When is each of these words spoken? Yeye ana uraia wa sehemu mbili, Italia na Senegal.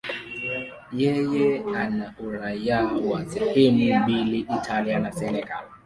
Yeye 1.01 1.57
ana 1.75 2.07
uraia 2.19 2.83
wa 2.85 3.25
sehemu 3.25 3.99
mbili, 4.03 4.39
Italia 4.39 4.99
na 4.99 5.11
Senegal. 5.11 5.63